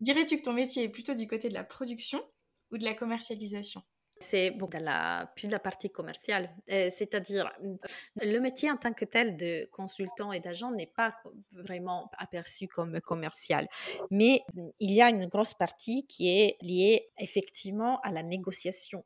[0.00, 2.22] dirais-tu que ton métier est plutôt du côté de la production
[2.70, 3.82] ou de la commercialisation?
[4.20, 6.54] C'est bon, la, plus de la partie commerciale.
[6.70, 7.76] Euh, c'est-à-dire, hum,
[8.22, 11.10] le métier en tant que tel de consultant et d'agent n'est pas
[11.50, 13.66] vraiment aperçu comme commercial.
[14.12, 19.04] Mais hum, il y a une grosse partie qui est liée effectivement à la négociation.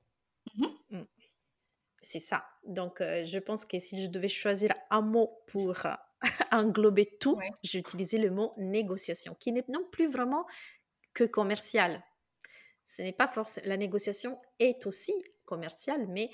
[2.10, 2.46] C'est ça.
[2.64, 5.76] Donc, euh, je pense que si je devais choisir un mot pour
[6.52, 10.46] englober tout, j'utilisais le mot négociation, qui n'est non plus vraiment
[11.12, 12.02] que commercial.
[12.82, 13.68] Ce n'est pas forcément.
[13.68, 15.12] La négociation est aussi
[15.44, 16.30] commerciale, mais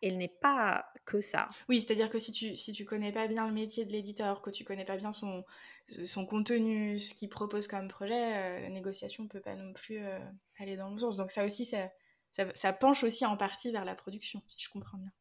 [0.00, 1.46] elle n'est pas que ça.
[1.68, 4.48] Oui, c'est-à-dire que si tu si tu connais pas bien le métier de l'éditeur, que
[4.48, 5.44] tu connais pas bien son
[6.06, 10.18] son contenu, ce qu'il propose comme projet, euh, la négociation peut pas non plus euh,
[10.58, 11.16] aller dans le sens.
[11.16, 11.90] Donc ça aussi, ça,
[12.54, 15.12] ça, penche aussi en partie vers la production, si je comprends bien.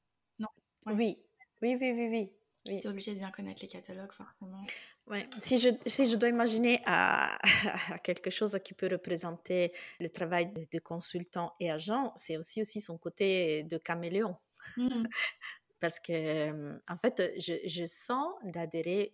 [0.88, 1.18] Non Oui,
[1.62, 2.32] oui, oui, oui, oui.
[2.66, 4.62] Tu es obligé de bien connaître les catalogues, forcément.
[5.08, 5.30] Ouais.
[5.40, 7.38] Si, je, si je dois imaginer à,
[8.04, 12.98] quelque chose qui peut représenter le travail de, consultant et agent, c'est aussi, aussi son
[12.98, 14.36] côté de caméléon.
[14.76, 15.06] Mmh.
[15.80, 19.14] Parce que, en fait, je, je sens d'adhérer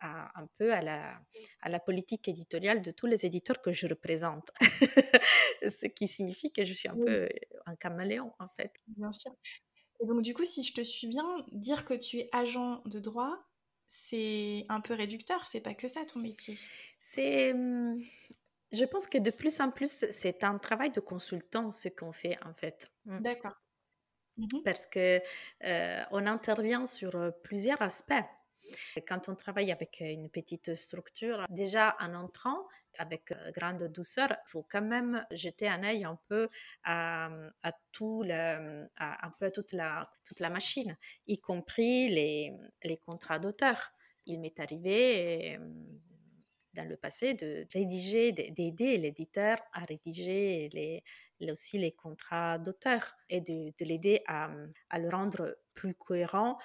[0.00, 1.20] un peu à la,
[1.62, 4.50] à la politique éditoriale de tous les éditeurs que je représente.
[5.62, 7.28] Ce qui signifie que je suis un peu
[7.66, 8.74] un caméléon, en fait.
[8.88, 9.32] Bien sûr.
[10.00, 13.00] Et donc, du coup, si je te suis bien, dire que tu es agent de
[13.00, 13.38] droit,
[13.88, 16.58] c'est un peu réducteur, c'est pas que ça ton métier.
[16.98, 17.52] C'est.
[17.54, 17.98] Mmh,
[18.72, 22.38] je pense que de plus en plus, c'est un travail de consultant ce qu'on fait
[22.44, 22.90] en fait.
[23.06, 23.18] Mmh.
[23.20, 23.56] D'accord.
[24.36, 25.20] Mmh Parce que
[26.10, 28.24] on intervient sur plusieurs aspects.
[29.06, 32.66] Quand on travaille avec une petite structure, déjà en entrant
[32.98, 36.48] avec grande douceur, il faut quand même jeter un œil un peu
[36.84, 37.30] à,
[37.92, 43.92] tout un peu toute la, toute la machine, y compris les, les contrats d'auteur.
[44.26, 45.58] Il m'est arrivé
[46.74, 51.02] dans le passé de rédiger, d'aider l'éditeur à rédiger les,
[51.50, 54.50] aussi les contrats d'auteur et de, de l'aider à,
[54.90, 56.58] à, le rendre plus cohérent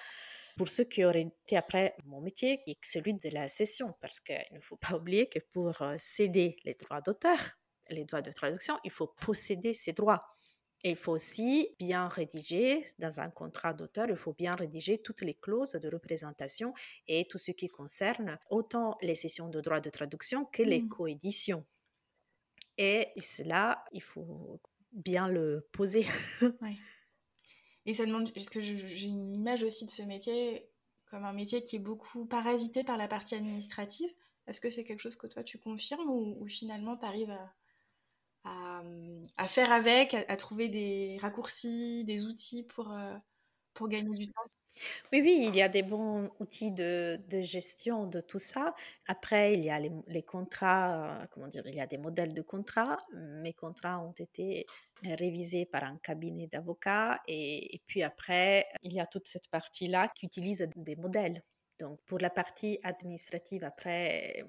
[0.56, 4.20] pour ceux qui auraient été après mon métier, qui est celui de la cession, parce
[4.20, 7.38] qu'il ne faut pas oublier que pour euh, céder les droits d'auteur,
[7.90, 10.24] les droits de traduction, il faut posséder ces droits.
[10.86, 15.22] Et il faut aussi bien rédiger, dans un contrat d'auteur, il faut bien rédiger toutes
[15.22, 16.74] les clauses de représentation
[17.08, 20.88] et tout ce qui concerne autant les cessions de droits de traduction que les mmh.
[20.88, 21.64] coéditions.
[22.78, 24.60] Et cela, il faut
[24.92, 26.06] bien le poser.
[27.86, 30.68] Et ça demande, parce que j'ai une image aussi de ce métier
[31.06, 34.10] comme un métier qui est beaucoup parasité par la partie administrative.
[34.46, 37.36] Est-ce que c'est quelque chose que toi tu confirmes ou, finalement tu arrives
[38.44, 38.82] à,
[39.36, 43.14] à, faire avec, à, trouver des raccourcis, des outils pour, euh,
[43.74, 44.42] pour gagner du temps
[45.12, 48.74] Oui, oui, il y a des bons outils de, gestion de tout ça.
[49.06, 52.42] Après, il y a les, contrats, euh, comment dire, il y a des modèles de
[52.42, 52.98] contrats.
[53.12, 54.66] Mes contrats ont été
[55.02, 57.20] révisés par un cabinet d'avocats.
[57.28, 61.42] Et, et, puis après, il y a toute cette partie-là qui utilise des modèles.
[61.78, 64.44] Donc, pour la partie administrative, après,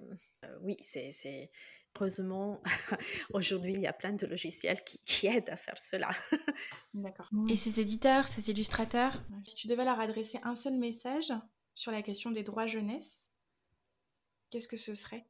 [0.45, 1.49] euh, oui, c'est
[1.95, 2.61] Heureusement,
[3.33, 6.09] aujourd'hui, il y a plein de logiciels qui, aident à faire cela.
[6.93, 7.29] D'accord.
[7.49, 9.13] Et ces éditeurs, ces illustrateurs,
[9.45, 11.31] si tu devais leur adresser un seul message
[11.73, 13.29] sur la question des droits jeunesse,
[14.49, 15.25] qu'est-ce que ce serait?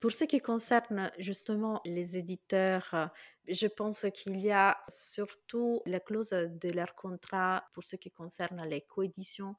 [0.00, 3.10] Pour ce qui concerne justement les éditeurs,
[3.48, 8.66] je pense qu'il y a surtout la clause de leur contrat pour ce qui concerne
[8.68, 9.56] les coéditions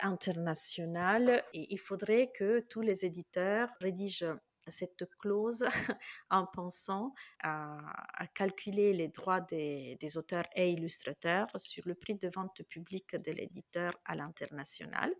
[0.00, 1.42] internationales.
[1.52, 4.36] Et il faudrait que tous les éditeurs rédigent
[4.70, 5.64] cette clause
[6.30, 7.78] en pensant à,
[8.34, 13.92] calculer les droits des, auteurs et illustrateurs sur le prix de vente publique de l'éditeur
[14.04, 15.12] à l'international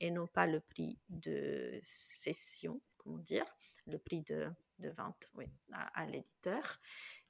[0.00, 3.46] et non pas le prix de cession, comment dire,
[3.86, 4.50] le prix de,
[4.96, 5.30] vente
[5.72, 6.80] à, l'éditeur.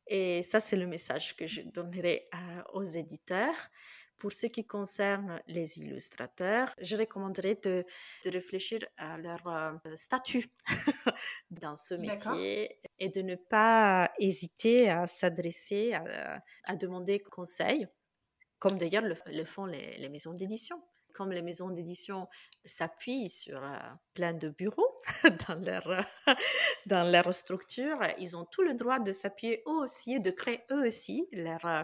[0.09, 2.29] Et ça, c'est le message que je donnerai
[2.72, 3.70] aux éditeurs.
[4.18, 7.85] Pour ce qui concerne les illustrateurs, je recommanderais de,
[8.24, 10.50] de réfléchir à leur euh, statut
[11.50, 17.87] dans ce métier et de ne pas hésiter à s'adresser, à, à, demander conseil,
[18.59, 20.83] comme d'ailleurs le, font les, les maisons d'édition.
[21.12, 22.29] Comme les maisons d'édition
[22.66, 23.76] s'appuient sur euh,
[24.12, 24.98] plein de bureaux
[25.48, 26.05] dans leur,
[26.87, 30.87] dans leur structure, ils ont tout le droit de s'appuyer eux aussi, de créer eux
[30.87, 31.83] aussi leur euh,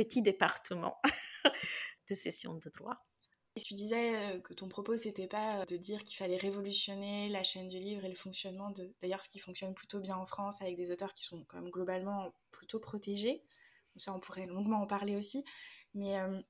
[0.00, 0.96] petit département
[2.08, 2.96] de session de droit.
[3.56, 7.42] Et tu disais euh, que ton propos, c'était pas de dire qu'il fallait révolutionner la
[7.42, 8.94] chaîne du livre et le fonctionnement de.
[9.02, 11.70] D'ailleurs, ce qui fonctionne plutôt bien en France avec des auteurs qui sont quand même
[11.70, 13.42] globalement plutôt protégés.
[13.96, 15.44] Ça, on pourrait longuement en parler aussi.
[15.92, 16.40] Mais euh,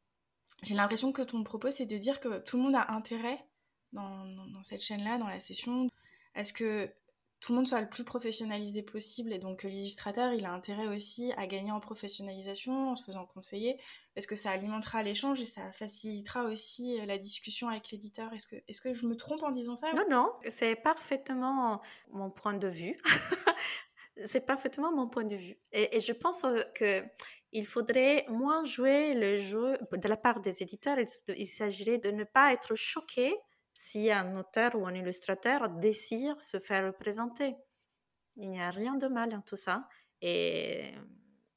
[0.62, 3.44] j'ai l'impression que ton propos, c'est de dire que tout le monde a intérêt
[3.92, 5.88] dans, dans cette chaîne-là, dans la session.
[6.36, 6.94] Est-ce que
[7.40, 9.32] tout le monde soit le plus professionnalisé possible.
[9.32, 13.80] Et donc l'illustrateur il a intérêt aussi à gagner en professionnalisation en se faisant conseiller
[14.14, 18.32] parce que ça alimentera l'échange et ça facilitera aussi euh, la discussion avec l'éditeur.
[18.32, 21.80] Est-ce que, est que je me trompe en disant ça non non c'est parfaitement
[22.12, 22.96] mon point de vue.
[24.24, 25.56] C'est parfaitement mon point de vue.
[25.72, 27.02] Et, je pense euh, que
[27.52, 30.98] il faudrait moins jouer le jeu de la part des éditeurs.
[31.36, 33.34] Il, s'agirait de ne pas être choqué
[33.80, 37.56] si un auteur ou un illustrateur désire se faire représenter.
[38.36, 39.88] Il n'y a rien de mal en tout ça.
[40.20, 40.92] Et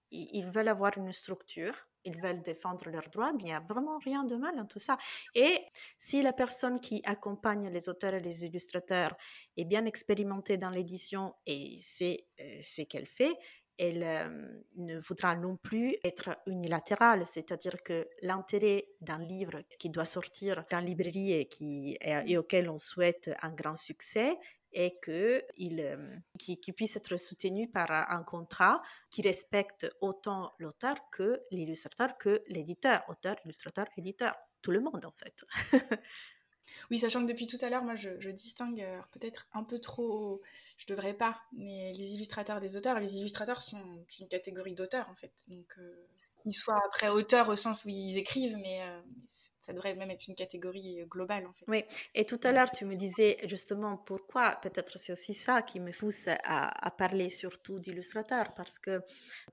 [0.10, 4.24] ils veulent avoir une structure, ils veulent défendre leurs droits, il n'y a vraiment rien
[4.24, 4.98] de mal en tout ça.
[5.36, 5.54] Et
[5.98, 9.18] si la personne qui accompagne les auteurs et les illustrateurs
[9.58, 13.36] est bien expérimentée dans l'édition et c'est euh, ce qu'elle fait,
[13.78, 20.06] elle euh, ne voudra non plus être unilatérale, c'est-à-dire que l'intérêt d'un livre qui doit
[20.06, 24.38] sortir dans librairie et, qui, et auquel on souhaite un grand succès
[24.74, 32.18] et qu'il euh, puisse être soutenu par un contrat qui respecte autant l'auteur que l'illustrateur
[32.18, 35.46] que l'éditeur, auteur, illustrateur, éditeur, tout le monde en fait.
[36.92, 40.42] oui, sachant que depuis tout à l'heure, moi je, distingue euh, peut-être un peu trop,
[40.78, 45.16] je devrais pas, mais les illustrateurs des auteurs, les illustrateurs sont une catégorie d'auteurs en
[45.16, 46.08] fait, donc euh,
[46.46, 48.82] ils soient après auteurs au sens où ils écrivent, mais
[49.64, 51.66] ça devrait même être une catégorie euh, globale en fait.
[51.68, 51.84] Oui,
[52.14, 55.92] et tout à l'heure tu me disais justement pourquoi, peut-être c'est aussi ça qui me
[55.92, 59.02] pousse à, à parler surtout d'illustrateurs, parce que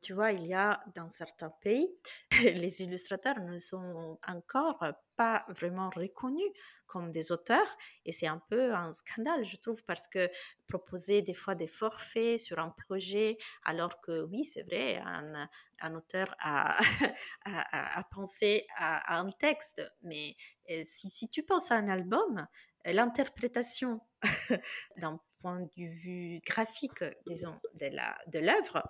[0.03, 1.89] tu vois, il y a dans certains pays,
[2.43, 4.83] les illustrateurs ne sont encore
[5.21, 6.51] pas vraiment reconnus
[6.87, 10.31] comme des auteurs et c'est un peu un scandale je trouve parce que
[10.67, 15.47] proposer des fois des forfaits sur un projet alors que oui c'est vrai un,
[15.81, 16.81] un auteur a,
[17.45, 20.37] a, pensé à, un texte mais
[20.71, 22.47] euh, si, si tu penses à un album
[22.87, 24.01] l'interprétation
[24.97, 28.89] d'un point de vue graphique disons de l'œuvre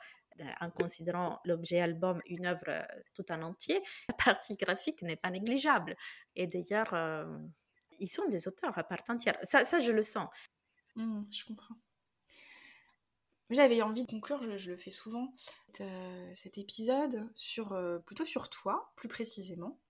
[0.61, 2.83] en considérant l'objet album une œuvre euh,
[3.15, 5.97] tout en entier, la partie graphique n'est pas négligeable.
[6.37, 7.39] Et d'ailleurs, euh,
[7.99, 9.37] ils sont des auteurs à part entière.
[9.43, 10.29] Ça, ça je le sens.
[10.97, 11.77] Mmh, je comprends.
[13.51, 15.35] J'avais envie de conclure, je, le fais souvent,
[15.81, 17.77] euh, cet épisode sur
[18.07, 19.81] plutôt sur toi, plus précisément.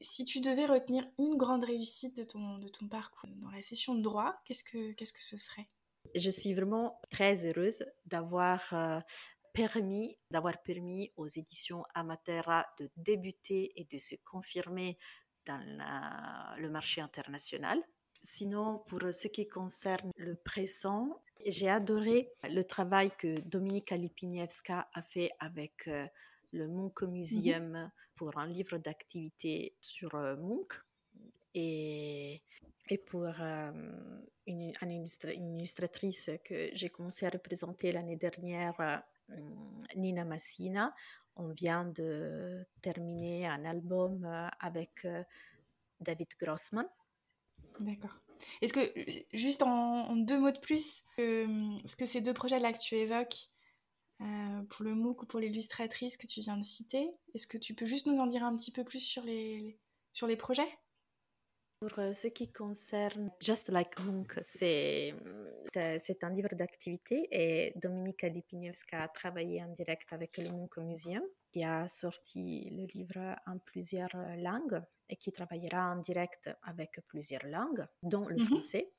[0.00, 3.94] Si tu devais retenir une grande réussite de ton, de ton parcours dans la session
[3.94, 5.68] de droit, qu'est-ce que, qu'est-ce que ce serait?
[6.16, 8.72] Je suis vraiment très heureuse d'avoir
[9.56, 14.98] permis, d'avoir permis aux éditions Amatera de débuter et de se confirmer
[15.46, 15.58] dans
[16.58, 17.82] le marché international.
[18.22, 25.02] Sinon, pour ce qui concerne le présent, j'ai adoré le travail que Dominique Alipiniewska a
[25.02, 26.06] fait avec euh,
[26.52, 27.90] le Munch Museum mhm.
[28.16, 30.82] pour un livre d'activité sur euh, Munch
[31.54, 32.42] et,
[32.88, 33.72] et pour euh,
[34.46, 39.04] une, une, illustratrice que j'ai commencé à représenter l'année dernière
[39.96, 40.94] Nina Massina.
[41.36, 45.22] On vient de terminer un album euh, avec euh,
[46.00, 46.88] David Grossman.
[47.80, 48.18] D'accord.
[48.62, 48.80] Est-ce que,
[49.34, 53.50] juste en, deux mots de plus, est-ce que ces deux projets-là que tu évoques,
[54.22, 57.74] euh, pour le MOOC ou pour l'illustratrice que tu viens de citer, est-ce que tu
[57.74, 59.78] peux juste nous en dire un petit peu plus sur les,
[60.12, 60.68] sur les projets?
[61.78, 65.14] Pour euh, ce qui concerne Just Like Munch, c'est,
[65.76, 71.22] euh, un livre d'activité et Dominika Lipiniewska a travaillé en direct avec le Munch Museum
[71.52, 77.46] qui a sorti le livre en plusieurs langues et qui travaillera en direct avec plusieurs
[77.46, 78.44] langues, dont le mhm.
[78.44, 78.90] français.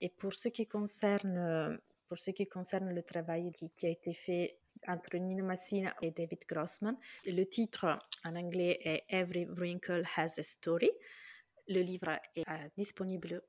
[0.00, 4.14] Et pour ce qui concerne, pour ce qui concerne le travail qui, qui a été
[4.14, 10.38] fait entre Nina Massina et David Grossman, le titre en anglais est Every Wrinkle Has
[10.38, 10.90] a Story.
[11.68, 13.42] Le livre est euh, disponible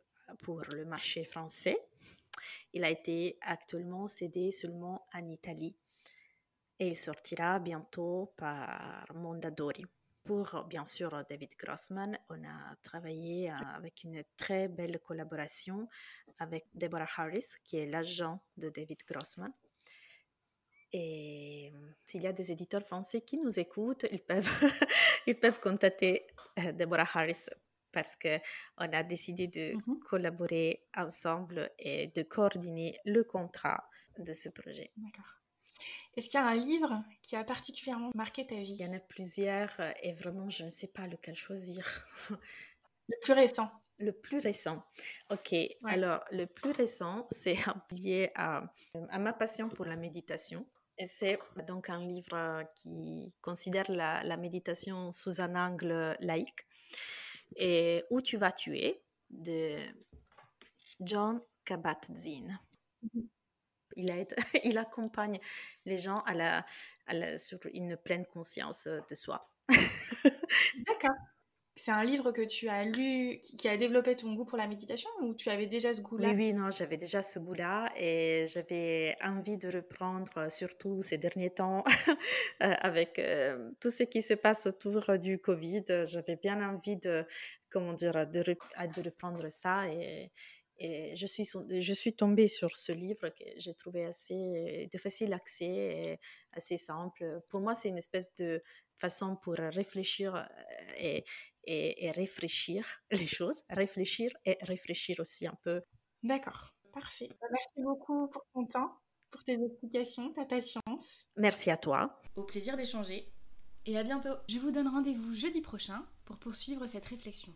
[0.44, 1.78] pour le marché français.
[2.74, 5.76] Il a été actuellement cédé seulement en Italie
[6.80, 9.86] et il sortira bientôt par Mondadori.
[10.24, 15.90] Pour bien sûr David Grossman, on a travaillé euh, avec une très belle collaboration
[16.40, 19.52] avec Deborah Harris, qui est l'agent de David Grossman.
[20.94, 21.74] Et
[22.06, 24.48] s'il y a des éditeurs français qui nous écoutent, ils peuvent,
[25.28, 26.28] ils peuvent contacter
[26.60, 27.48] euh, Deborah Harris
[27.94, 33.88] parce qu'on a décidé de mmh collaborer ensemble et de coordonner le contrat
[34.20, 34.92] de ce projet.
[34.98, 35.40] D'accord.
[36.16, 38.96] Est-ce qu'il y a un livre qui a particulièrement marqué ta vie Il y en
[38.96, 41.86] a plusieurs et vraiment je ne sais pas lequel choisir.
[43.10, 44.84] le plus récent le plus récent.
[45.30, 47.58] Ok, alors le plus récent, c'est
[47.92, 48.64] lié à,
[49.10, 50.66] à, ma passion pour la méditation.
[50.98, 56.68] Et c'est donc un livre qui considère la, la méditation sous un angle laïque
[57.58, 59.78] et Où tu vas tuer de
[61.00, 62.60] John Kabat-Zinn.
[63.02, 63.28] Mhm.
[63.96, 64.26] Il,
[64.64, 65.40] il accompagne
[65.86, 66.66] les gens à la,
[67.08, 69.50] à la, sur une pleine conscience de soi.
[70.88, 71.16] D'accord.
[71.84, 75.10] C'est un livre que tu as lu, qui a développé ton goût pour la méditation
[75.22, 76.30] ou tu avais déjà ce goût-là?
[76.30, 81.50] Oui, oui, non, j'avais déjà ce goût-là et j'avais envie de reprendre, surtout ces derniers
[81.50, 81.84] temps,
[82.62, 83.20] avec
[83.82, 85.84] tout ce qui se passe autour du Covid.
[86.06, 87.26] J'avais bien envie de,
[87.70, 90.32] comment dire, de, de reprendre ça et,
[90.78, 95.34] et je suis, je suis tombée sur ce livre que j'ai trouvé assez de facile
[95.34, 96.20] accès et
[96.54, 97.42] assez simple.
[97.50, 98.64] Pour moi, c'est une espèce de
[98.98, 100.48] façon pour réfléchir
[100.98, 101.26] et,
[101.66, 105.82] et, réfléchir les choses, réfléchir et réfléchir aussi un peu.
[106.24, 107.30] D'accord, parfait.
[107.42, 108.98] Bah, merci beaucoup pour ton temps,
[109.32, 111.28] pour tes explications, ta patience.
[111.36, 112.22] Merci à toi.
[112.36, 113.32] Au plaisir d'échanger
[113.86, 114.36] et à bientôt.
[114.50, 117.54] Je vous donne rendez-vous jeudi prochain pour poursuivre cette réflexion.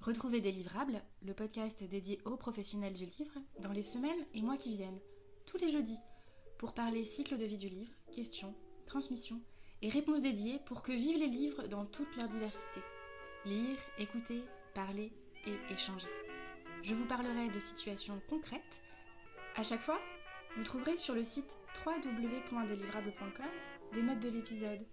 [0.00, 4.70] Retrouvez Délivrables, le podcast dédié aux professionnels du livre, dans les semaines et mois qui
[4.70, 5.00] viennent,
[5.46, 5.98] tous les jeudis,
[6.58, 8.54] pour parler cycle de vie du livre, questions,
[8.86, 9.40] transmission
[9.82, 12.80] et réponses dédiées pour que vivent les livres dans toute leur diversité.
[13.44, 15.12] Lire, écouter, parler
[15.46, 16.08] et échanger.
[16.82, 18.82] Je vous parlerai de situations concrètes.
[19.56, 20.00] À chaque fois,
[20.56, 23.46] vous trouverez sur le site www.delivrable.com
[23.92, 24.86] des notes de l'épisode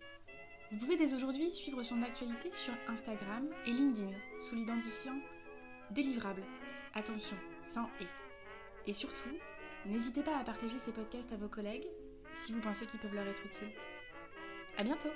[0.72, 5.18] vous pouvez dès aujourd'hui suivre son actualité sur Instagram et LinkedIn sous l'identifiant
[5.92, 6.44] délivrable.
[6.96, 7.38] Attention,
[7.72, 8.90] sans et.
[8.90, 9.30] Et surtout,
[9.86, 11.88] n'hésitez pas à partager ces podcasts à vos collègues
[12.34, 13.74] si vous pensez qu'ils peuvent leur être utiles.
[14.78, 15.12] À bientôt